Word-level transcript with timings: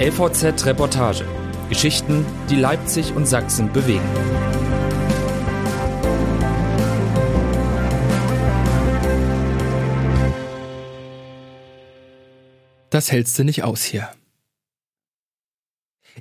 LVZ 0.00 0.66
Reportage. 0.66 1.24
Geschichten, 1.68 2.26
die 2.50 2.56
Leipzig 2.56 3.14
und 3.14 3.26
Sachsen 3.26 3.72
bewegen. 3.72 4.02
Das 12.90 13.12
hältst 13.12 13.38
du 13.38 13.44
nicht 13.44 13.62
aus 13.62 13.84
hier. 13.84 14.08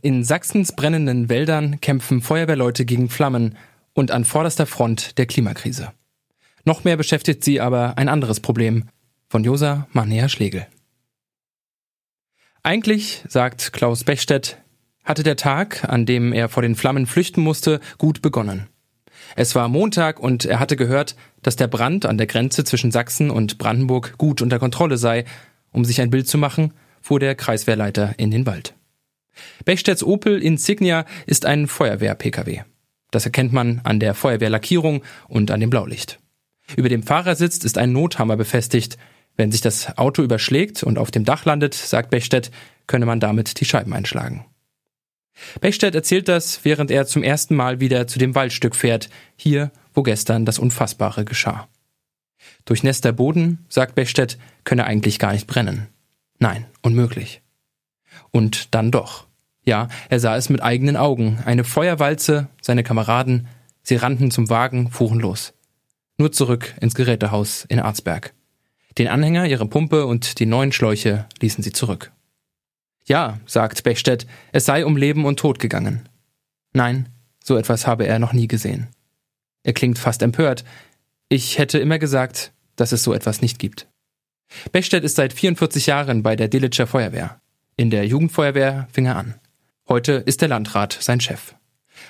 In 0.03 0.23
Sachsens 0.23 0.75
brennenden 0.75 1.29
Wäldern 1.29 1.81
kämpfen 1.81 2.21
Feuerwehrleute 2.21 2.85
gegen 2.85 3.09
Flammen 3.09 3.57
und 3.93 4.11
an 4.11 4.23
vorderster 4.23 4.67
Front 4.67 5.17
der 5.17 5.25
Klimakrise. 5.25 5.93
Noch 6.63 6.83
mehr 6.83 6.95
beschäftigt 6.95 7.43
sie 7.43 7.59
aber 7.59 7.97
ein 7.97 8.07
anderes 8.07 8.39
Problem. 8.39 8.87
Von 9.29 9.43
Josa 9.43 9.87
Manea 9.93 10.29
Schlegel. 10.29 10.67
Eigentlich, 12.65 13.21
sagt 13.27 13.73
Klaus 13.73 14.05
Bechstedt, 14.05 14.57
hatte 15.03 15.23
der 15.23 15.35
Tag, 15.35 15.83
an 15.83 16.05
dem 16.05 16.31
er 16.31 16.47
vor 16.47 16.63
den 16.63 16.75
Flammen 16.75 17.05
flüchten 17.05 17.41
musste, 17.41 17.81
gut 17.97 18.21
begonnen. 18.21 18.69
Es 19.35 19.53
war 19.53 19.67
Montag 19.67 20.21
und 20.21 20.45
er 20.45 20.61
hatte 20.61 20.77
gehört, 20.77 21.17
dass 21.41 21.57
der 21.57 21.67
Brand 21.67 22.05
an 22.05 22.17
der 22.17 22.25
Grenze 22.25 22.63
zwischen 22.63 22.91
Sachsen 22.91 23.31
und 23.31 23.57
Brandenburg 23.57 24.17
gut 24.17 24.41
unter 24.41 24.59
Kontrolle 24.59 24.97
sei. 24.97 25.25
Um 25.73 25.83
sich 25.83 25.99
ein 25.99 26.09
Bild 26.09 26.29
zu 26.29 26.37
machen, 26.37 26.73
fuhr 27.01 27.19
der 27.19 27.35
Kreiswehrleiter 27.35 28.13
in 28.15 28.31
den 28.31 28.45
Wald. 28.45 28.75
Bechstedts 29.65 30.01
Opel 30.01 30.41
Insignia 30.41 31.05
ist 31.25 31.45
ein 31.45 31.67
Feuerwehr-Pkw. 31.67 32.61
Das 33.11 33.25
erkennt 33.25 33.51
man 33.51 33.81
an 33.83 33.99
der 33.99 34.13
Feuerwehrlackierung 34.13 35.03
und 35.27 35.51
an 35.51 35.59
dem 35.59 35.69
Blaulicht. 35.69 36.19
Über 36.77 36.87
dem 36.87 37.03
Fahrersitz 37.03 37.57
ist 37.57 37.77
ein 37.77 37.91
Nothammer 37.91 38.37
befestigt, 38.37 38.97
wenn 39.35 39.51
sich 39.51 39.61
das 39.61 39.97
Auto 39.97 40.21
überschlägt 40.21 40.83
und 40.83 40.97
auf 40.97 41.11
dem 41.11 41.25
Dach 41.25 41.45
landet, 41.45 41.73
sagt 41.73 42.09
Bechstedt, 42.09 42.51
könne 42.87 43.05
man 43.05 43.19
damit 43.19 43.59
die 43.59 43.65
Scheiben 43.65 43.93
einschlagen. 43.93 44.45
Bechstedt 45.61 45.95
erzählt 45.95 46.27
das, 46.27 46.63
während 46.63 46.91
er 46.91 47.07
zum 47.07 47.23
ersten 47.23 47.55
Mal 47.55 47.79
wieder 47.79 48.07
zu 48.07 48.19
dem 48.19 48.35
Waldstück 48.35 48.75
fährt, 48.75 49.09
hier, 49.35 49.71
wo 49.93 50.03
gestern 50.03 50.45
das 50.45 50.59
Unfassbare 50.59 51.25
geschah. 51.25 51.67
Durchnässter 52.65 53.11
Boden, 53.11 53.65
sagt 53.69 53.95
Bechstedt, 53.95 54.37
könne 54.63 54.85
eigentlich 54.85 55.19
gar 55.19 55.33
nicht 55.33 55.47
brennen. 55.47 55.87
Nein, 56.39 56.65
unmöglich. 56.81 57.41
Und 58.31 58.73
dann 58.75 58.91
doch. 58.91 59.27
Ja, 59.65 59.87
er 60.09 60.19
sah 60.19 60.35
es 60.35 60.49
mit 60.49 60.61
eigenen 60.61 60.97
Augen. 60.97 61.39
Eine 61.45 61.63
Feuerwalze, 61.63 62.49
seine 62.61 62.83
Kameraden, 62.83 63.47
sie 63.81 63.95
rannten 63.95 64.29
zum 64.29 64.49
Wagen, 64.49 64.91
fuhren 64.91 65.19
los. 65.19 65.53
Nur 66.17 66.31
zurück 66.31 66.73
ins 66.79 66.95
Gerätehaus 66.95 67.65
in 67.65 67.79
Arzberg. 67.79 68.33
Den 68.97 69.07
Anhänger, 69.07 69.45
ihre 69.45 69.65
Pumpe 69.65 70.05
und 70.05 70.39
die 70.39 70.45
neuen 70.45 70.71
Schläuche 70.71 71.25
ließen 71.41 71.63
sie 71.63 71.71
zurück. 71.71 72.11
Ja, 73.05 73.39
sagt 73.45 73.83
Bechstedt, 73.83 74.27
es 74.51 74.65
sei 74.65 74.85
um 74.85 74.97
Leben 74.97 75.25
und 75.25 75.39
Tod 75.39 75.59
gegangen. 75.59 76.07
Nein, 76.73 77.09
so 77.43 77.57
etwas 77.57 77.87
habe 77.87 78.07
er 78.07 78.19
noch 78.19 78.33
nie 78.33 78.47
gesehen. 78.47 78.87
Er 79.63 79.73
klingt 79.73 79.99
fast 79.99 80.21
empört. 80.21 80.63
Ich 81.29 81.57
hätte 81.57 81.79
immer 81.79 81.99
gesagt, 81.99 82.53
dass 82.75 82.91
es 82.91 83.03
so 83.03 83.13
etwas 83.13 83.41
nicht 83.41 83.59
gibt. 83.59 83.87
Bechstedt 84.71 85.03
ist 85.03 85.15
seit 85.15 85.33
44 85.33 85.87
Jahren 85.87 86.23
bei 86.23 86.35
der 86.35 86.47
Dillitscher 86.47 86.87
Feuerwehr. 86.87 87.39
In 87.75 87.89
der 87.89 88.05
Jugendfeuerwehr 88.05 88.87
fing 88.91 89.05
er 89.05 89.15
an. 89.15 89.35
Heute 89.89 90.13
ist 90.13 90.41
der 90.41 90.49
Landrat 90.49 90.97
sein 91.01 91.19
Chef. 91.19 91.55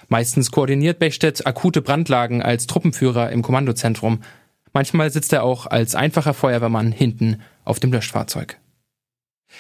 Meistens 0.10 0.52
koordiniert 0.52 1.00
Bechstedt 1.00 1.48
akute 1.48 1.82
Brandlagen 1.82 2.42
als 2.42 2.68
Truppenführer 2.68 3.32
im 3.32 3.42
Kommandozentrum 3.42 4.22
Manchmal 4.74 5.12
sitzt 5.12 5.32
er 5.34 5.44
auch 5.44 5.68
als 5.68 5.96
einfacher 5.96 6.34
Feuerwehrmann 6.34 6.92
hinten 6.92 7.42
auf 7.64 7.80
dem 7.80 7.92
Löschfahrzeug. 7.92 8.60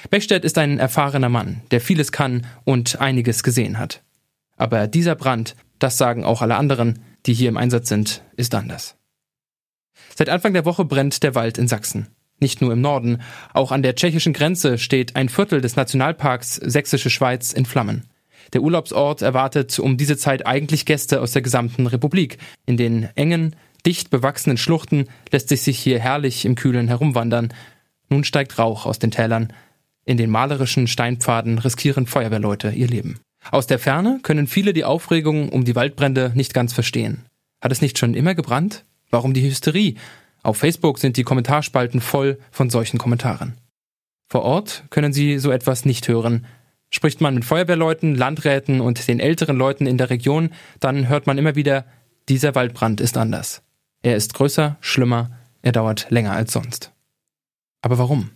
Bechstedt 0.09 0.43
ist 0.43 0.57
ein 0.57 0.79
erfahrener 0.79 1.29
Mann, 1.29 1.61
der 1.69 1.81
vieles 1.81 2.11
kann 2.11 2.47
und 2.63 2.99
einiges 2.99 3.43
gesehen 3.43 3.77
hat. 3.77 4.01
Aber 4.57 4.87
dieser 4.87 5.15
Brand, 5.15 5.55
das 5.77 5.97
sagen 5.97 6.23
auch 6.23 6.41
alle 6.41 6.55
anderen, 6.55 6.99
die 7.25 7.33
hier 7.33 7.49
im 7.49 7.57
Einsatz 7.57 7.89
sind, 7.89 8.23
ist 8.35 8.55
anders. 8.55 8.95
Seit 10.15 10.29
Anfang 10.29 10.53
der 10.53 10.65
Woche 10.65 10.85
brennt 10.85 11.23
der 11.23 11.35
Wald 11.35 11.57
in 11.57 11.67
Sachsen. 11.67 12.07
Nicht 12.39 12.61
nur 12.61 12.73
im 12.73 12.81
Norden, 12.81 13.21
auch 13.53 13.71
an 13.71 13.83
der 13.83 13.95
tschechischen 13.95 14.33
Grenze 14.33 14.77
steht 14.77 15.15
ein 15.15 15.29
Viertel 15.29 15.61
des 15.61 15.75
Nationalparks 15.75 16.55
Sächsische 16.55 17.09
Schweiz 17.09 17.53
in 17.53 17.65
Flammen. 17.65 18.09
Der 18.51 18.61
Urlaubsort 18.61 19.21
erwartet 19.21 19.79
um 19.79 19.97
diese 19.97 20.17
Zeit 20.17 20.45
eigentlich 20.45 20.85
Gäste 20.85 21.21
aus 21.21 21.31
der 21.31 21.41
gesamten 21.41 21.87
Republik. 21.87 22.37
In 22.65 22.77
den 22.77 23.09
engen, 23.15 23.55
dicht 23.85 24.09
bewachsenen 24.09 24.57
Schluchten 24.57 25.05
lässt 25.31 25.49
sich 25.49 25.61
sich 25.61 25.79
hier 25.79 25.99
herrlich 25.99 26.45
im 26.45 26.55
Kühlen 26.55 26.87
herumwandern. 26.87 27.53
Nun 28.09 28.23
steigt 28.23 28.57
Rauch 28.57 28.85
aus 28.85 28.99
den 28.99 29.11
Tälern. 29.11 29.51
In 30.05 30.17
den 30.17 30.29
malerischen 30.29 30.87
Steinpfaden 30.87 31.59
riskieren 31.59 32.07
Feuerwehrleute 32.07 32.71
ihr 32.71 32.87
Leben. 32.87 33.19
Aus 33.51 33.67
der 33.67 33.79
Ferne 33.79 34.19
können 34.23 34.47
viele 34.47 34.73
die 34.73 34.85
Aufregung 34.85 35.49
um 35.49 35.65
die 35.65 35.75
Waldbrände 35.75 36.31
nicht 36.35 36.53
ganz 36.53 36.73
verstehen. 36.73 37.25
Hat 37.61 37.71
es 37.71 37.81
nicht 37.81 37.97
schon 37.97 38.13
immer 38.13 38.35
gebrannt? 38.35 38.85
Warum 39.09 39.33
die 39.33 39.43
Hysterie? 39.43 39.95
Auf 40.43 40.57
Facebook 40.57 40.99
sind 40.99 41.17
die 41.17 41.23
Kommentarspalten 41.23 42.01
voll 42.01 42.37
von 42.51 42.69
solchen 42.69 42.97
Kommentaren. 42.97 43.53
Vor 44.27 44.43
Ort 44.43 44.83
können 44.89 45.13
sie 45.13 45.39
so 45.39 45.51
etwas 45.51 45.85
nicht 45.85 46.07
hören. 46.07 46.45
Spricht 46.89 47.21
man 47.21 47.35
mit 47.35 47.45
Feuerwehrleuten, 47.45 48.15
Landräten 48.15 48.81
und 48.81 49.07
den 49.07 49.19
älteren 49.19 49.57
Leuten 49.57 49.87
in 49.87 49.97
der 49.97 50.09
Region, 50.09 50.51
dann 50.79 51.07
hört 51.07 51.27
man 51.27 51.37
immer 51.37 51.55
wieder, 51.55 51.85
dieser 52.29 52.55
Waldbrand 52.55 53.01
ist 53.01 53.17
anders. 53.17 53.61
Er 54.03 54.17
ist 54.17 54.33
größer, 54.33 54.77
schlimmer, 54.81 55.31
er 55.61 55.71
dauert 55.71 56.07
länger 56.09 56.33
als 56.33 56.51
sonst. 56.51 56.91
Aber 57.81 57.97
warum? 57.97 58.31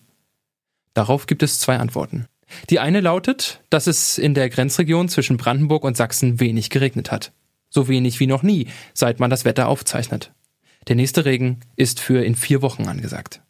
Darauf 0.93 1.27
gibt 1.27 1.43
es 1.43 1.59
zwei 1.59 1.77
Antworten. 1.77 2.25
Die 2.69 2.79
eine 2.79 3.01
lautet, 3.01 3.61
dass 3.69 3.85
es 3.85 4.17
in 4.17 4.33
der 4.33 4.49
Grenzregion 4.49 5.09
zwischen 5.09 5.35
Brandenburg 5.35 5.83
und 5.83 5.97
Sachsen 5.97 6.39
wenig 6.39 6.69
geregnet 6.69 7.11
hat. 7.11 7.33
So 7.69 7.89
wenig 7.89 8.21
wie 8.21 8.27
noch 8.27 8.43
nie, 8.43 8.67
seit 8.93 9.19
man 9.19 9.29
das 9.29 9.43
Wetter 9.43 9.67
aufzeichnet. 9.67 10.31
Der 10.87 10.95
nächste 10.95 11.25
Regen 11.25 11.59
ist 11.75 11.99
für 11.99 12.23
in 12.23 12.35
vier 12.35 12.61
Wochen 12.61 12.87
angesagt. 12.87 13.41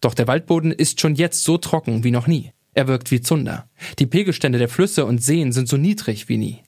Doch 0.00 0.14
der 0.14 0.26
Waldboden 0.26 0.72
ist 0.72 1.00
schon 1.00 1.14
jetzt 1.14 1.44
so 1.44 1.58
trocken 1.58 2.02
wie 2.02 2.10
noch 2.10 2.26
nie. 2.26 2.52
Er 2.74 2.88
wirkt 2.88 3.12
wie 3.12 3.20
Zunder. 3.20 3.68
Die 4.00 4.06
Pegelstände 4.06 4.58
der 4.58 4.68
Flüsse 4.68 5.04
und 5.04 5.22
Seen 5.22 5.52
sind 5.52 5.68
so 5.68 5.76
niedrig 5.76 6.28
wie 6.28 6.38
nie. 6.38 6.62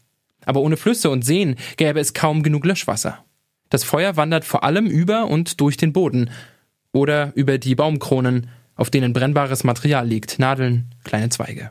Aber 0.45 0.61
ohne 0.61 0.77
Flüsse 0.77 1.11
und 1.11 1.25
Seen 1.25 1.57
gäbe 1.77 1.99
es 1.99 2.15
kaum 2.15 2.45
genug 2.45 2.65
Löschwasser. 2.65 3.25
Das 3.73 3.85
Feuer 3.85 4.19
wandert 4.19 4.45
vor 4.45 4.65
allem 4.65 4.87
über 4.87 5.29
und 5.29 5.63
durch 5.63 5.79
den 5.79 5.95
Boden 5.95 6.29
oder 6.93 7.33
über 7.37 7.57
die 7.57 7.75
Baumkronen, 7.75 8.51
auf 8.75 8.91
denen 8.91 9.15
brennbares 9.15 9.65
Material 9.65 10.07
liegt, 10.07 10.39
Nadeln, 10.39 10.95
kleine 11.05 11.31
Zweige. 11.31 11.71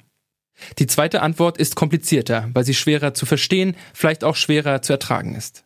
Die 0.79 0.87
zweite 0.87 1.21
Antwort 1.21 1.59
ist 1.59 1.75
komplizierter, 1.75 2.49
weil 2.55 2.63
sie 2.63 2.73
schwerer 2.73 3.13
zu 3.13 3.27
verstehen, 3.27 3.75
vielleicht 3.93 4.23
auch 4.23 4.35
schwerer 4.35 4.81
zu 4.81 4.93
ertragen 4.93 5.35
ist. 5.35 5.63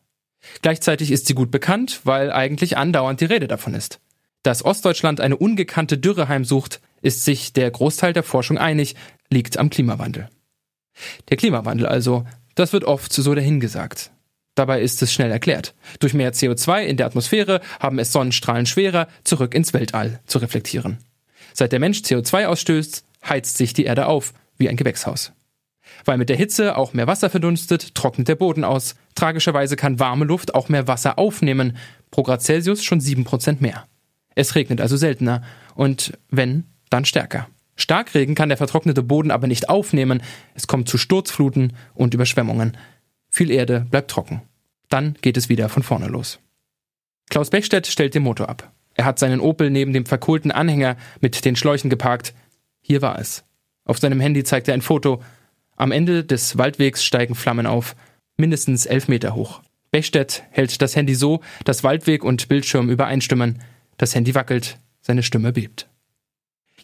Gleichzeitig 0.62 1.10
ist 1.10 1.26
sie 1.28 1.36
gut 1.36 1.52
bekannt, 1.52 2.02
weil 2.04 2.34
eigentlich 2.34 2.76
andauernd 2.76 3.22
die 3.22 3.26
Rede 3.26 3.48
davon 3.48 3.74
ist. 3.74 4.02
Dass 4.44 4.66
Ostdeutschland 4.66 5.22
eine 5.22 5.38
ungekannte 5.38 5.98
Dürre 5.98 6.28
heimsucht, 6.28 6.82
ist 7.02 7.24
sich 7.24 7.54
der 7.54 7.72
Großteil 7.72 8.12
der 8.12 8.24
Forschung 8.24 8.58
einig, 8.58 8.96
liegt 9.30 9.58
am 9.58 9.70
Klimawandel. 9.70 10.28
Der 11.30 11.38
Klimawandel 11.38 11.86
also, 11.86 12.26
das 12.56 12.74
wird 12.74 12.84
oft 12.84 13.14
so 13.14 13.34
dahingesagt. 13.34 14.12
Dabei 14.56 14.82
ist 14.82 15.02
es 15.02 15.14
schnell 15.14 15.32
erklärt. 15.32 15.76
Durch 16.00 16.14
mehr 16.14 16.34
CO2 16.34 16.84
in 16.86 16.98
der 16.98 17.06
Atmosphäre 17.06 17.62
haben 17.80 18.00
es 18.00 18.12
Sonnenstrahlen 18.12 18.66
schwerer, 18.66 19.08
zurück 19.24 19.54
ins 19.54 19.74
Weltall 19.74 20.22
zu 20.26 20.40
reflektieren. 20.40 21.00
Seit 21.54 21.74
der 21.74 21.80
Mensch 21.80 22.00
CO2 22.00 22.46
ausstößt, 22.48 23.06
heizt 23.28 23.58
sich 23.58 23.74
die 23.74 23.86
Erde 23.86 24.08
auf, 24.08 24.34
wie 24.58 24.70
ein 24.70 24.78
Gewächshaus. 24.78 25.34
Weil 26.04 26.18
mit 26.18 26.30
der 26.30 26.38
Hitze 26.38 26.78
auch 26.78 26.94
mehr 26.94 27.08
Wasser 27.08 27.30
verdunstet, 27.30 27.96
trocknet 27.96 28.28
der 28.28 28.36
Boden 28.36 28.64
aus. 28.64 28.96
Tragischerweise 29.14 29.76
kann 29.76 30.00
warme 30.00 30.26
Luft 30.26 30.56
auch 30.56 30.70
mehr 30.70 30.88
Wasser 30.88 31.20
aufnehmen, 31.20 31.78
pro 32.12 32.24
Grad 32.24 32.42
Celsius 32.42 32.84
schon 32.84 33.02
sieben 33.02 33.24
Prozent 33.24 33.62
mehr. 33.62 33.86
Es 34.36 34.56
regnet 34.56 34.82
also 34.82 34.98
seltener 34.98 35.44
und 35.76 36.18
wenn, 36.30 36.66
dann 36.90 37.06
stärker. 37.06 37.48
Starkregen 37.78 38.36
kann 38.36 38.50
der 38.50 38.58
vertrocknete 38.58 39.04
Boden 39.04 39.32
aber 39.32 39.48
nicht 39.48 39.70
aufnehmen, 39.70 40.24
es 40.54 40.68
kommt 40.68 40.88
zu 40.88 40.98
Sturzfluten 40.98 41.74
und 41.94 42.14
Überschwemmungen. 42.14 42.78
Viel 43.36 43.52
Erde 43.52 43.86
bleibt 43.92 44.12
trocken. 44.12 44.44
Dann 44.88 45.18
geht 45.20 45.36
es 45.36 45.50
wieder 45.50 45.68
von 45.68 45.84
vorne 45.84 46.08
los. 46.08 46.40
Klaus 47.30 47.50
Bechstedt 47.50 47.86
stellt 47.86 48.16
den 48.16 48.24
Motor 48.24 48.48
ab. 48.48 48.72
Er 48.94 49.04
hat 49.04 49.20
seinen 49.20 49.42
Opel 49.42 49.70
neben 49.72 49.92
dem 49.92 50.06
verkohlten 50.06 50.54
Anhänger 50.54 50.96
mit 51.20 51.44
den 51.44 51.58
Schläuchen 51.58 51.90
geparkt. 51.90 52.34
Hier 52.80 53.02
war 53.02 53.20
es. 53.20 53.44
Auf 53.84 53.98
seinem 53.98 54.22
Handy 54.22 54.46
zeigt 54.46 54.70
er 54.70 54.74
ein 54.74 54.82
Foto. 54.82 55.22
Am 55.76 55.92
Ende 55.92 56.24
des 56.24 56.58
Waldwegs 56.58 57.04
steigen 57.04 57.36
Flammen 57.36 57.68
auf, 57.68 57.98
mindestens 58.38 58.86
elf 58.86 59.10
Meter 59.10 59.36
hoch. 59.36 59.62
Bechstedt 59.92 60.44
hält 60.52 60.82
das 60.82 60.96
Handy 60.96 61.14
so, 61.14 61.42
dass 61.66 61.84
Waldweg 61.84 62.24
und 62.24 62.48
Bildschirm 62.48 62.90
übereinstimmen. 62.90 63.62
Das 63.98 64.16
Handy 64.16 64.34
wackelt, 64.34 64.78
seine 65.02 65.24
Stimme 65.24 65.52
bebt. 65.52 65.90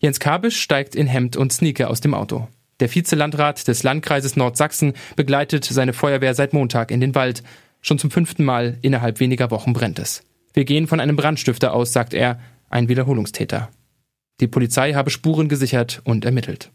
Jens 0.02 0.20
Kabisch 0.20 0.60
steigt 0.60 0.96
in 0.96 1.08
Hemd 1.08 1.38
und 1.38 1.54
Sneaker 1.54 1.90
aus 1.90 2.02
dem 2.02 2.14
Auto. 2.14 2.50
Der 2.82 2.94
Vizelandrat 2.94 3.68
des 3.68 3.84
Landkreises 3.84 4.36
Nordsachsen 4.36 4.94
begleitet 5.16 5.64
seine 5.64 5.94
Feuerwehr 5.94 6.34
seit 6.34 6.52
Montag 6.52 6.90
in 6.90 7.00
den 7.00 7.14
Wald. 7.14 7.44
Schon 7.80 8.00
zum 8.00 8.10
fünften 8.10 8.44
Mal 8.44 8.80
innerhalb 8.82 9.20
weniger 9.20 9.52
Wochen 9.52 9.74
brennt 9.74 10.00
es. 10.00 10.24
Wir 10.54 10.66
gehen 10.66 10.88
von 10.88 11.00
einem 11.00 11.16
Brandstifter 11.16 11.74
aus, 11.74 11.94
sagt 11.94 12.16
er, 12.16 12.40
ein 12.72 12.90
Wiederholungstäter. 12.90 13.70
Die 14.40 14.48
Polizei 14.48 14.94
habe 14.94 15.12
Spuren 15.12 15.48
gesichert 15.48 16.02
und 16.06 16.26
ermittelt. 16.26 16.72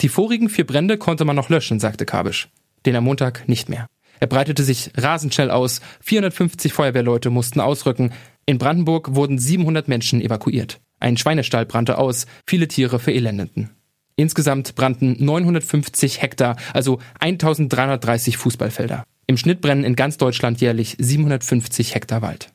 Die 0.00 0.08
vorigen 0.08 0.48
vier 0.48 0.66
Brände 0.66 0.98
konnte 0.98 1.24
man 1.24 1.36
noch 1.36 1.48
löschen, 1.48 1.78
sagte 1.78 2.06
Kabisch. 2.06 2.48
Den 2.84 2.96
am 2.96 3.04
Montag 3.04 3.48
nicht 3.48 3.68
mehr. 3.68 3.86
Er 4.18 4.26
breitete 4.26 4.64
sich 4.64 4.90
rasend 4.96 5.32
schnell 5.32 5.52
aus. 5.52 5.80
450 6.00 6.72
Feuerwehrleute 6.72 7.30
mussten 7.30 7.60
ausrücken. 7.60 8.12
In 8.46 8.58
Brandenburg 8.58 9.14
wurden 9.14 9.38
700 9.38 9.86
Menschen 9.86 10.20
evakuiert. 10.20 10.80
Ein 10.98 11.16
Schweinestall 11.16 11.66
brannte 11.66 11.98
aus. 11.98 12.26
Viele 12.46 12.66
Tiere 12.66 12.98
verelendeten. 12.98 13.75
Insgesamt 14.16 14.74
brannten 14.74 15.16
950 15.22 16.22
Hektar, 16.22 16.56
also 16.72 17.00
1330 17.20 18.38
Fußballfelder. 18.38 19.04
Im 19.26 19.36
Schnitt 19.36 19.60
brennen 19.60 19.84
in 19.84 19.94
ganz 19.94 20.16
Deutschland 20.16 20.60
jährlich 20.60 20.96
750 20.98 21.94
Hektar 21.94 22.22
Wald. 22.22 22.52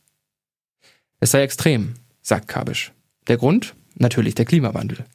Es 1.19 1.31
sei 1.31 1.43
extrem, 1.43 1.93
sagt 2.23 2.47
Kabisch. 2.47 2.93
Der 3.27 3.37
Grund? 3.37 3.75
Natürlich 3.95 4.33
der 4.33 4.45
Klimawandel. 4.45 5.05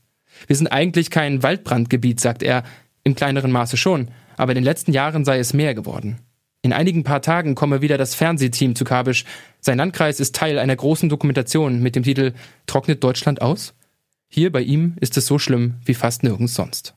Wir 0.46 0.54
sind 0.54 0.68
eigentlich 0.68 1.10
kein 1.10 1.42
Waldbrandgebiet, 1.42 2.20
sagt 2.20 2.44
er, 2.44 2.62
im 3.02 3.16
kleineren 3.16 3.50
Maße 3.50 3.76
schon, 3.76 4.08
aber 4.36 4.52
in 4.52 4.56
den 4.56 4.64
letzten 4.64 4.92
Jahren 4.92 5.24
sei 5.24 5.38
es 5.38 5.52
mehr 5.52 5.74
geworden. 5.74 6.18
In 6.62 6.72
einigen 6.72 7.04
paar 7.04 7.22
Tagen 7.22 7.54
komme 7.54 7.80
wieder 7.80 7.98
das 7.98 8.14
Fernsehteam 8.14 8.74
zu 8.74 8.84
Kabisch. 8.84 9.24
Sein 9.60 9.78
Landkreis 9.78 10.20
ist 10.20 10.34
Teil 10.34 10.58
einer 10.58 10.76
großen 10.76 11.08
Dokumentation 11.08 11.80
mit 11.80 11.96
dem 11.96 12.02
Titel 12.02 12.34
Trocknet 12.66 13.02
Deutschland 13.02 13.40
aus? 13.40 13.74
Hier 14.28 14.50
bei 14.52 14.62
ihm 14.62 14.96
ist 15.00 15.16
es 15.16 15.26
so 15.26 15.38
schlimm 15.38 15.76
wie 15.84 15.94
fast 15.94 16.22
nirgends 16.22 16.54
sonst. 16.54 16.94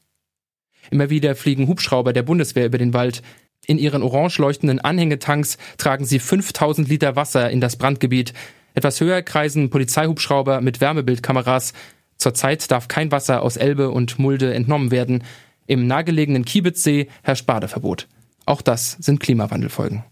Immer 0.92 1.10
wieder 1.10 1.36
fliegen 1.36 1.68
Hubschrauber 1.68 2.14
der 2.14 2.24
Bundeswehr 2.24 2.66
über 2.66 2.78
den 2.78 2.94
Wald. 2.94 3.22
In 3.66 3.78
ihren 3.78 4.02
orange 4.02 4.40
leuchtenden 4.40 4.80
Anhängetanks 4.80 5.58
tragen 5.78 6.06
sie 6.06 6.20
5000 6.20 6.90
Liter 6.90 7.16
Wasser 7.16 7.50
in 7.50 7.62
das 7.62 7.76
Brandgebiet. 7.76 8.34
Etwas 8.74 9.00
höher 9.00 9.22
kreisen 9.22 9.70
Polizeihubschrauber 9.70 10.62
mit 10.62 10.81
Wärmebildkameras. 10.81 11.74
Zurzeit 12.18 12.72
darf 12.72 12.88
kein 12.88 13.12
Wasser 13.12 13.42
aus 13.42 13.58
Elbe 13.58 13.92
und 13.92 14.20
Mulde 14.20 14.54
entnommen 14.54 14.92
werden. 14.92 15.24
Im 15.68 15.86
nahegelegenen 15.86 16.46
Kiebitzsee 16.46 17.08
herrscht 17.22 17.46
Badeverbot. 17.46 18.08
Auch 18.46 18.62
das 18.62 18.94
sind 19.00 19.20
Klimawandelfolgen. 19.20 20.04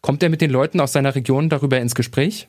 Kommt 0.00 0.22
er 0.22 0.28
mit 0.28 0.40
den 0.40 0.50
Leuten 0.50 0.80
aus 0.80 0.92
seiner 0.92 1.14
Region 1.14 1.48
darüber 1.48 1.78
ins 1.78 1.94
Gespräch? 1.94 2.48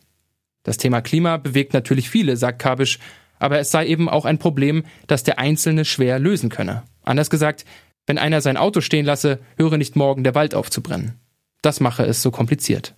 Das 0.63 0.77
Thema 0.77 1.01
Klima 1.01 1.37
bewegt 1.37 1.73
natürlich 1.73 2.09
viele, 2.09 2.35
sagt 2.35 2.59
Kabisch, 2.59 2.99
aber 3.39 3.59
es 3.59 3.71
sei 3.71 3.85
eben 3.87 4.09
auch 4.09 4.25
ein 4.25 4.39
Problem, 4.39 4.83
das 5.07 5.23
der 5.23 5.39
Einzelne 5.39 5.85
schwer 5.85 6.19
lösen 6.19 6.49
könne. 6.49 6.83
Anders 7.03 7.29
gesagt, 7.29 7.65
wenn 8.05 8.17
einer 8.17 8.41
sein 8.41 8.57
Auto 8.57 8.81
stehen 8.81 9.05
lasse, 9.05 9.39
höre 9.57 9.77
nicht 9.77 9.95
morgen 9.95 10.23
der 10.23 10.35
Wald 10.35 10.55
aufzubrennen. 10.55 11.19
Das 11.61 11.79
mache 11.79 12.05
es 12.05 12.21
so 12.21 12.31
kompliziert. 12.31 12.95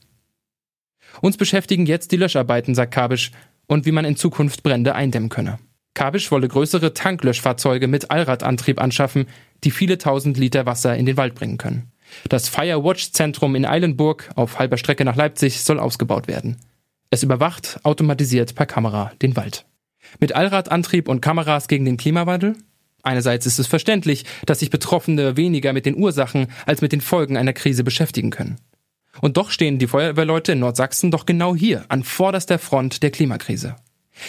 Uns 1.21 1.37
beschäftigen 1.37 1.85
jetzt 1.85 2.11
die 2.11 2.17
Löscharbeiten, 2.17 2.75
sagt 2.75 2.93
Kabisch, 2.93 3.31
und 3.67 3.85
wie 3.85 3.91
man 3.91 4.05
in 4.05 4.15
Zukunft 4.15 4.63
Brände 4.63 4.95
eindämmen 4.95 5.29
könne. 5.29 5.59
Kabisch 5.93 6.31
wolle 6.31 6.47
größere 6.47 6.93
Tanklöschfahrzeuge 6.93 7.87
mit 7.87 8.11
Allradantrieb 8.11 8.79
anschaffen, 8.81 9.27
die 9.63 9.71
viele 9.71 9.97
tausend 9.97 10.37
Liter 10.37 10.65
Wasser 10.65 10.95
in 10.95 11.05
den 11.05 11.17
Wald 11.17 11.35
bringen 11.35 11.57
können. 11.57 11.91
Das 12.29 12.49
Firewatch-Zentrum 12.49 13.55
in 13.55 13.65
Eilenburg 13.65 14.29
auf 14.35 14.59
halber 14.59 14.77
Strecke 14.77 15.05
nach 15.05 15.15
Leipzig 15.15 15.61
soll 15.61 15.79
ausgebaut 15.79 16.27
werden. 16.27 16.57
Es 17.11 17.23
überwacht 17.23 17.79
automatisiert 17.83 18.55
per 18.55 18.65
Kamera 18.65 19.11
den 19.21 19.35
Wald. 19.35 19.65
Mit 20.19 20.35
Allradantrieb 20.35 21.07
und 21.07 21.21
Kameras 21.21 21.67
gegen 21.67 21.85
den 21.85 21.97
Klimawandel? 21.97 22.55
Einerseits 23.03 23.45
ist 23.45 23.59
es 23.59 23.67
verständlich, 23.67 24.25
dass 24.45 24.59
sich 24.59 24.69
Betroffene 24.69 25.37
weniger 25.37 25.73
mit 25.73 25.85
den 25.85 25.97
Ursachen 25.97 26.47
als 26.65 26.81
mit 26.81 26.91
den 26.91 27.01
Folgen 27.01 27.37
einer 27.37 27.53
Krise 27.53 27.83
beschäftigen 27.83 28.29
können. 28.29 28.59
Und 29.21 29.37
doch 29.37 29.51
stehen 29.51 29.79
die 29.79 29.87
Feuerwehrleute 29.87 30.53
in 30.53 30.59
Nordsachsen 30.59 31.11
doch 31.11 31.25
genau 31.25 31.55
hier, 31.55 31.85
an 31.89 32.03
vorderster 32.03 32.59
Front 32.59 33.03
der 33.03 33.11
Klimakrise. 33.11 33.75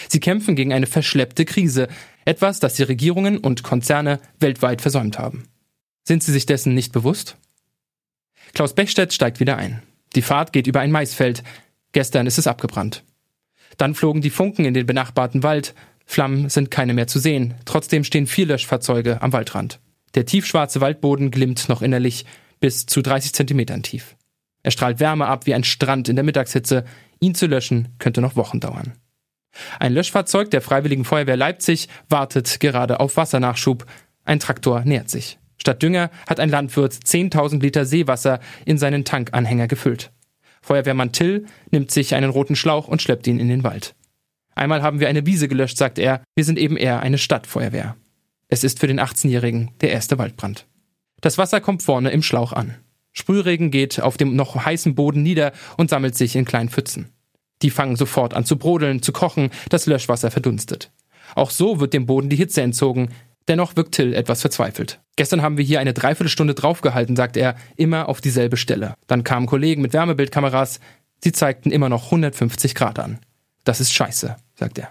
Sie 0.09 0.21
kämpfen 0.21 0.57
gegen 0.57 0.73
eine 0.73 0.87
verschleppte 0.87 1.45
Krise, 1.45 1.89
etwas, 2.25 2.61
das 2.61 2.75
die 2.75 2.85
Regierungen 2.85 3.39
und 3.39 3.63
Konzerne 3.63 4.21
weltweit 4.39 4.81
versäumt 4.83 5.19
haben. 5.19 5.49
Sind 6.05 6.23
sie 6.23 6.33
sich 6.33 6.47
dessen 6.47 6.75
nicht 6.75 6.93
bewusst? 6.93 7.37
Klaus 8.55 8.75
Bechstedt 8.75 9.13
steigt 9.13 9.41
wieder 9.41 9.57
ein. 9.57 9.83
Die 10.15 10.23
Fahrt 10.23 10.53
geht 10.53 10.67
über 10.67 10.81
ein 10.81 10.91
Maisfeld. 10.91 11.43
Gestern 11.93 12.27
ist 12.27 12.39
es 12.39 12.47
abgebrannt. 12.47 13.05
Dann 13.81 13.95
flogen 13.95 14.21
die 14.21 14.29
Funken 14.29 14.67
in 14.67 14.75
den 14.75 14.85
benachbarten 14.85 15.43
Wald. 15.43 15.75
Flammen 16.05 16.51
sind 16.51 16.71
keine 16.71 16.93
mehr 16.93 17.07
zu 17.07 17.19
sehen. 17.19 17.55
Trotzdem 17.65 18.05
stehen 18.05 18.27
vier 18.27 18.45
Löschfahrzeuge 18.45 19.23
am 19.23 19.33
Waldrand. 19.33 19.81
Der 20.15 20.27
tiefschwarze 20.27 20.83
Waldboden 20.83 21.31
glimmt 21.31 21.71
noch 21.71 21.81
innerlich, 21.81 22.27
bis 22.61 22.85
zu 22.85 23.01
30 23.01 23.33
Zentimetern 23.33 23.83
tief. 23.83 24.17
Er 24.63 24.71
strahlt 24.71 25.01
Wärme 25.01 25.29
ab 25.29 25.47
wie 25.47 25.55
ein 25.55 25.65
Strand 25.65 26.11
in 26.11 26.17
der 26.17 26.27
Mittagshitze. 26.27 26.85
Ihn 27.21 27.35
zu 27.35 27.47
löschen 27.47 27.89
könnte 27.99 28.21
noch 28.21 28.37
Wochen 28.37 28.61
dauern. 28.61 28.93
Ein 29.79 29.95
Löschfahrzeug 29.95 30.51
der 30.51 30.61
Freiwilligen 30.61 31.07
Feuerwehr 31.07 31.39
Leipzig 31.39 31.89
wartet 32.11 32.61
gerade 32.61 33.01
auf 33.01 33.17
Wassernachschub. 33.17 33.87
Ein 34.27 34.41
Traktor 34.41 34.83
nähert 34.83 35.09
sich. 35.09 35.39
Statt 35.57 35.83
Dünger 35.83 36.11
hat 36.29 36.39
ein 36.39 36.51
Landwirt 36.51 36.93
10.000 36.93 37.63
Liter 37.63 37.87
Seewasser 37.87 38.41
in 38.67 38.77
seinen 38.77 39.07
Tankanhänger 39.07 39.69
gefüllt. 39.69 40.11
Feuerwehrmann 40.63 41.13
Till 41.13 41.47
nimmt 41.71 41.91
sich 41.91 42.15
einen 42.15 42.31
roten 42.31 42.57
Schlauch 42.57 42.89
und 42.89 43.03
schleppt 43.03 43.27
ihn 43.27 43.39
in 43.39 43.49
den 43.49 43.65
Wald. 43.65 43.95
Einmal 44.55 44.83
haben 44.83 45.01
wir 45.01 45.09
eine 45.09 45.27
Wiese 45.27 45.49
gelöscht, 45.49 45.79
sagt 45.79 45.99
er. 45.99 46.23
Wir 46.35 46.45
sind 46.45 46.59
eben 46.59 46.77
eher 46.77 47.01
eine 47.01 47.19
Stadtfeuerwehr. 47.19 47.97
Es 48.49 48.65
ist 48.65 48.81
für 48.81 48.87
den 48.87 49.01
18-Jährigen 49.01 49.71
der 49.81 49.93
erste 49.93 50.19
Waldbrand. 50.19 50.67
Das 51.21 51.39
Wasser 51.39 51.61
kommt 51.61 51.83
vorne 51.83 52.11
im 52.11 52.23
Schlauch 52.23 52.53
an. 52.53 52.77
Sprühregen 53.13 53.71
geht 53.71 54.01
auf 54.01 54.17
dem 54.17 54.37
noch 54.37 54.57
heißen 54.57 54.95
Boden 54.95 55.23
nieder 55.23 55.53
und 55.77 55.91
sammelt 55.91 56.17
sich 56.17 56.37
in 56.37 56.45
kleinen 56.45 56.69
Pfützen. 56.69 57.11
Die 57.63 57.71
fangen 57.71 57.97
sofort 57.97 58.35
an 58.35 58.45
zu 58.45 58.57
brodeln, 58.57 59.03
zu 59.03 59.13
kochen, 59.13 59.51
das 59.69 59.87
Löschwasser 59.87 60.31
verdunstet. 60.31 60.91
Auch 61.35 61.51
so 61.51 61.81
wird 61.81 61.93
dem 61.93 62.07
Boden 62.07 62.29
die 62.29 62.37
Hitze 62.37 62.63
entzogen. 62.63 63.11
Dennoch 63.51 63.75
wirkt 63.75 63.97
Till 63.97 64.15
etwas 64.15 64.43
verzweifelt. 64.43 65.01
Gestern 65.17 65.43
haben 65.43 65.57
wir 65.57 65.65
hier 65.65 65.81
eine 65.81 65.93
Dreiviertelstunde 65.93 66.55
draufgehalten, 66.55 67.17
sagt 67.17 67.37
er, 67.37 67.57
immer 67.75 68.09
auf 68.09 68.21
dieselbe 68.21 68.57
Stelle. 68.57 68.95
Dann 69.09 69.25
kamen 69.25 69.49
Kollegen 69.49 69.83
mit 69.83 69.93
Wärmebildkameras. 69.93 70.79
Sie 71.19 71.33
zeigten 71.33 71.73
immer 71.73 71.89
noch 71.89 72.05
150 72.05 72.77
Grad 72.77 73.01
an. 73.01 73.19
Das 73.65 73.81
ist 73.81 73.93
scheiße, 73.93 74.37
sagt 74.55 74.79
er. 74.79 74.91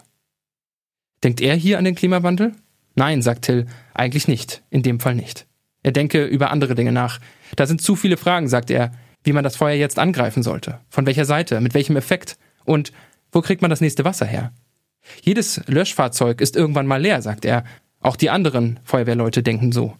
Denkt 1.23 1.39
er 1.39 1.55
hier 1.55 1.77
an 1.77 1.85
den 1.85 1.95
Klimawandel? 1.95 2.51
Nein, 2.95 3.21
sagt 3.21 3.45
Till, 3.45 3.65
eigentlich 3.93 4.27
nicht, 4.27 4.61
in 4.69 4.83
dem 4.83 4.99
Fall 4.99 5.15
nicht. 5.15 5.47
Er 5.81 5.93
denke 5.93 6.25
über 6.25 6.51
andere 6.51 6.75
Dinge 6.75 6.91
nach. 6.91 7.21
Da 7.55 7.65
sind 7.65 7.81
zu 7.81 7.95
viele 7.95 8.17
Fragen, 8.17 8.49
sagt 8.49 8.71
er, 8.71 8.91
wie 9.23 9.31
man 9.31 9.45
das 9.45 9.55
Feuer 9.55 9.75
jetzt 9.75 9.97
angreifen 9.97 10.43
sollte. 10.43 10.81
Von 10.89 11.05
welcher 11.05 11.23
Seite, 11.23 11.61
mit 11.61 11.75
welchem 11.75 11.95
Effekt. 11.95 12.37
Und 12.65 12.91
wo 13.31 13.39
kriegt 13.39 13.61
man 13.61 13.69
das 13.69 13.79
nächste 13.79 14.03
Wasser 14.03 14.25
her? 14.25 14.51
Jedes 15.21 15.61
Löschfahrzeug 15.67 16.41
ist 16.41 16.57
irgendwann 16.57 16.87
mal 16.87 17.01
leer, 17.01 17.21
sagt 17.21 17.45
er. 17.45 17.63
Auch 18.01 18.15
die 18.15 18.29
anderen 18.29 18.79
Feuerwehrleute 18.83 19.43
denken 19.43 19.71
so. 19.71 19.95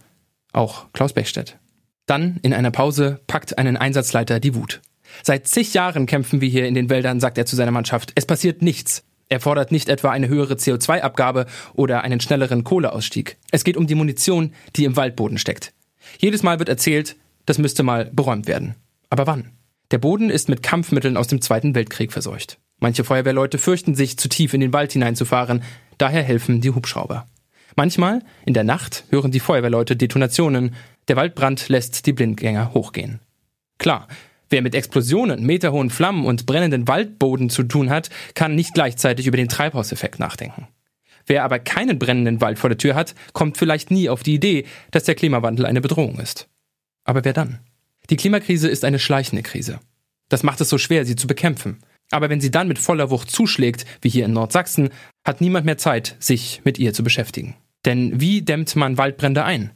Auch 0.53 0.91
Klaus 0.93 1.13
Bechstedt. 1.13 1.57
Dann, 2.05 2.39
in 2.41 2.53
einer 2.53 2.71
Pause, 2.71 3.19
packt 3.27 3.57
einen 3.57 3.77
Einsatzleiter 3.77 4.39
die 4.39 4.55
Wut. 4.55 4.81
Seit 5.23 5.47
zig 5.47 5.73
Jahren 5.73 6.05
kämpfen 6.05 6.41
wir 6.41 6.49
hier 6.49 6.67
in 6.67 6.73
den 6.73 6.89
Wäldern, 6.89 7.19
sagt 7.19 7.37
er 7.37 7.45
zu 7.45 7.55
seiner 7.55 7.71
Mannschaft. 7.71 8.11
Es 8.15 8.25
passiert 8.25 8.61
nichts. 8.61 9.03
Er 9.27 9.39
fordert 9.39 9.71
nicht 9.71 9.89
etwa 9.89 10.09
eine 10.09 10.27
höhere 10.27 10.55
CO2-Abgabe 10.55 11.45
oder 11.73 12.03
einen 12.03 12.19
schnelleren 12.19 12.63
Kohleausstieg. 12.63 13.37
Es 13.51 13.63
geht 13.63 13.77
um 13.77 13.85
die 13.85 13.95
Munition, 13.95 14.53
die 14.75 14.85
im 14.85 14.95
Waldboden 14.95 15.37
steckt. 15.37 15.73
Jedes 16.17 16.41
Mal 16.41 16.57
wird 16.57 16.69
erzählt, 16.69 17.15
das 17.45 17.59
müsste 17.59 17.83
mal 17.83 18.05
beräumt 18.11 18.47
werden. 18.47 18.75
Aber 19.09 19.27
wann? 19.27 19.51
Der 19.91 19.99
Boden 19.99 20.29
ist 20.29 20.49
mit 20.49 20.63
Kampfmitteln 20.63 21.17
aus 21.17 21.27
dem 21.27 21.41
Zweiten 21.41 21.75
Weltkrieg 21.75 22.11
verseucht. 22.11 22.59
Manche 22.79 23.03
Feuerwehrleute 23.03 23.57
fürchten 23.57 23.93
sich, 23.93 24.17
zu 24.17 24.29
tief 24.29 24.53
in 24.53 24.61
den 24.61 24.73
Wald 24.73 24.93
hineinzufahren, 24.93 25.63
daher 25.97 26.23
helfen 26.23 26.61
die 26.61 26.71
Hubschrauber. 26.71 27.27
Manchmal, 27.79 28.21
in 28.45 28.53
der 28.53 28.65
Nacht, 28.65 29.05
hören 29.09 29.31
die 29.31 29.39
Feuerwehrleute 29.39 29.95
Detonationen, 29.95 30.75
der 31.07 31.15
Waldbrand 31.15 31.69
lässt 31.69 32.05
die 32.05 32.11
Blindgänger 32.11 32.73
hochgehen. 32.73 33.21
Klar, 33.77 34.09
wer 34.49 34.61
mit 34.61 34.75
Explosionen, 34.75 35.45
meterhohen 35.45 35.89
Flammen 35.89 36.25
und 36.25 36.45
brennenden 36.45 36.89
Waldboden 36.89 37.49
zu 37.49 37.63
tun 37.63 37.89
hat, 37.89 38.09
kann 38.33 38.53
nicht 38.53 38.73
gleichzeitig 38.73 39.27
über 39.27 39.37
den 39.37 39.47
Treibhauseffekt 39.47 40.19
nachdenken. 40.19 40.67
Wer 41.25 41.45
aber 41.45 41.57
keinen 41.57 41.99
brennenden 41.99 42.41
Wald 42.41 42.59
vor 42.59 42.69
der 42.69 42.77
Tür 42.77 42.95
hat, 42.95 43.15
kommt 43.31 43.55
vielleicht 43.55 43.91
nie 43.91 44.09
auf 44.09 44.23
die 44.23 44.33
Idee, 44.33 44.65
dass 44.91 45.05
der 45.05 45.15
Klimawandel 45.15 45.65
eine 45.65 45.79
Bedrohung 45.79 46.19
ist. 46.19 46.49
Aber 47.05 47.23
wer 47.23 47.31
dann? 47.31 47.59
Die 48.09 48.17
Klimakrise 48.17 48.67
ist 48.67 48.83
eine 48.83 48.99
schleichende 48.99 49.41
Krise. 49.41 49.79
Das 50.27 50.43
macht 50.43 50.59
es 50.59 50.67
so 50.67 50.77
schwer, 50.77 51.05
sie 51.05 51.15
zu 51.15 51.27
bekämpfen. 51.27 51.79
Aber 52.11 52.29
wenn 52.29 52.41
sie 52.41 52.51
dann 52.51 52.67
mit 52.67 52.77
voller 52.77 53.09
Wucht 53.09 53.31
zuschlägt, 53.31 53.85
wie 54.01 54.09
hier 54.09 54.25
in 54.25 54.33
Nordsachsen, 54.33 54.89
hat 55.23 55.39
niemand 55.39 55.65
mehr 55.65 55.77
Zeit, 55.77 56.17
sich 56.19 56.59
mit 56.65 56.77
ihr 56.77 56.93
zu 56.93 57.05
beschäftigen. 57.05 57.55
Denn 57.85 58.19
wie 58.19 58.41
dämmt 58.41 58.75
man 58.75 58.97
Waldbrände 58.97 59.43
ein? 59.43 59.71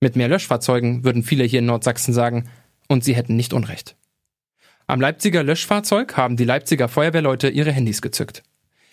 Mit 0.00 0.16
mehr 0.16 0.28
Löschfahrzeugen 0.28 1.04
würden 1.04 1.22
viele 1.22 1.44
hier 1.44 1.58
in 1.58 1.66
Nordsachsen 1.66 2.14
sagen, 2.14 2.48
und 2.88 3.04
sie 3.04 3.14
hätten 3.14 3.36
nicht 3.36 3.52
Unrecht. 3.52 3.96
Am 4.86 5.00
Leipziger 5.00 5.42
Löschfahrzeug 5.42 6.16
haben 6.16 6.36
die 6.36 6.44
Leipziger 6.44 6.88
Feuerwehrleute 6.88 7.48
ihre 7.48 7.72
Handys 7.72 8.00
gezückt. 8.00 8.42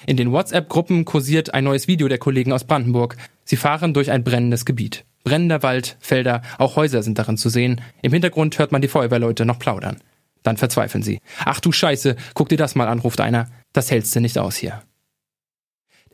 In 0.06 0.18
den 0.18 0.32
WhatsApp-Gruppen 0.32 1.06
kursiert 1.06 1.54
ein 1.54 1.64
neues 1.64 1.88
Video 1.88 2.08
der 2.08 2.18
Kollegen 2.18 2.52
aus 2.52 2.66
Brandenburg. 2.66 3.16
Sie 3.46 3.56
fahren 3.56 3.94
durch 3.94 4.12
ein 4.12 4.24
brennendes 4.24 4.66
Gebiet. 4.66 5.06
Brennender 5.24 5.64
Wald, 5.64 5.98
Felder, 6.00 6.42
auch 6.58 6.76
Häuser 6.76 7.02
sind 7.02 7.18
darin 7.18 7.38
zu 7.38 7.50
sehen. 7.50 7.82
Im 8.02 8.12
Hintergrund 8.12 8.60
hört 8.60 8.72
man 8.72 8.82
die 8.82 8.88
Feuerwehrleute 8.88 9.46
noch 9.46 9.58
plaudern. 9.58 10.02
Dann 10.44 10.58
verzweifeln 10.58 11.04
sie. 11.04 11.20
Ach 11.44 11.60
du 11.60 11.72
Scheiße, 11.72 12.16
guck 12.34 12.50
dir 12.50 12.58
das 12.58 12.76
mal 12.76 12.88
an, 12.88 13.00
ruft 13.00 13.22
einer. 13.22 13.48
Das 13.74 13.90
hältst 13.90 14.16
du 14.16 14.20
nicht 14.20 14.38
aus 14.38 14.56
hier. 14.58 14.84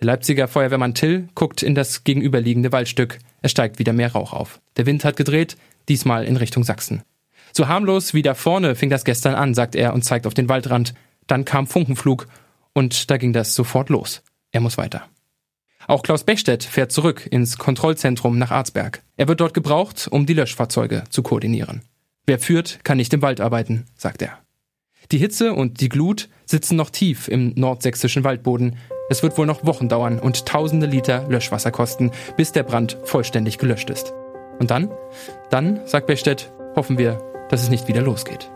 Der 0.01 0.08
Leipziger 0.08 0.48
Feuerwehrmann 0.48 0.96
Till 0.96 1.29
guckt 1.36 1.62
in 1.62 1.75
das 1.75 2.03
gegenüberliegende 2.03 2.72
Waldstück. 2.72 3.20
Es 3.43 3.51
steigt 3.51 3.77
wieder 3.77 3.93
mehr 3.93 4.12
Rauch 4.12 4.34
auf. 4.34 4.60
Der 4.77 4.88
Wind 4.88 5.05
hat 5.05 5.15
gedreht, 5.15 5.58
diesmal 5.89 6.25
in 6.25 6.38
Richtung 6.38 6.63
Sachsen. 6.63 7.03
So 7.53 7.67
harmlos 7.67 8.15
wie 8.15 8.24
da 8.24 8.34
vorne 8.34 8.74
fing 8.74 8.89
das 8.89 9.05
gestern 9.05 9.36
an, 9.36 9.53
sagt 9.53 9.75
er 9.75 9.93
und 9.93 10.03
zeigt 10.03 10.25
auf 10.25 10.34
den 10.34 10.50
Waldrand. 10.50 10.96
Dann 11.27 11.46
kam 11.46 11.67
Funkenflug 11.67 12.25
und 12.74 13.12
da 13.12 13.17
ging 13.17 13.31
das 13.31 13.53
sofort 13.53 13.89
los. 13.89 14.24
Er 14.51 14.62
muss 14.62 14.79
weiter. 14.79 15.03
Auch 15.86 16.01
Klaus 16.01 16.24
Bechstedt 16.24 16.63
fährt 16.63 16.91
zurück 16.91 17.27
ins 17.29 17.60
Kontrollzentrum 17.60 18.39
nach 18.39 18.50
Arzberg. 18.50 19.03
Er 19.17 19.27
wird 19.27 19.39
dort 19.39 19.53
gebraucht, 19.53 20.08
um 20.10 20.25
die 20.25 20.34
Löschfahrzeuge 20.34 21.03
zu 21.12 21.22
koordinieren. 21.22 21.81
Wer 22.25 22.39
führt, 22.39 22.84
kann 22.84 22.98
nicht 22.98 23.13
im 23.13 23.22
Wald 23.22 23.39
arbeiten, 23.39 23.86
sagt 23.96 24.24
er. 24.24 24.39
Die 25.12 25.20
Hitze 25.20 25.53
und 25.53 25.79
die 25.79 25.89
Glut 25.89 26.27
sitzen 26.46 26.75
noch 26.75 26.89
tief 26.89 27.27
im 27.27 27.53
nordsächsischen 27.55 28.24
Waldboden. 28.24 28.77
Es 29.12 29.24
wird 29.24 29.38
wohl 29.38 29.46
noch 29.46 29.65
Wochen 29.65 29.89
dauern 29.89 30.20
und 30.20 30.46
tausende 30.46 30.88
Liter 30.88 31.25
Löschwasser 31.27 31.70
kosten, 31.70 32.12
bis 32.38 32.53
der 32.53 32.63
Brand 32.63 32.98
vollständig 33.03 33.58
gelöscht 33.58 33.89
ist. 33.89 34.13
Und 34.58 34.72
dann, 34.72 34.89
dann, 35.50 35.82
sagt 35.86 36.08
Bechstedt, 36.08 36.50
hoffen 36.77 36.98
wir, 36.98 37.22
dass 37.50 37.62
es 37.62 37.70
nicht 37.70 37.89
wieder 37.89 38.01
losgeht. 38.01 38.50